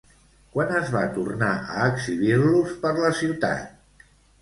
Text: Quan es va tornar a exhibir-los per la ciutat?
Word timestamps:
Quan 0.55 0.71
es 0.77 0.89
va 0.95 1.03
tornar 1.17 1.51
a 1.75 1.85
exhibir-los 1.91 2.75
per 2.83 2.97
la 3.07 3.15
ciutat? 3.23 4.13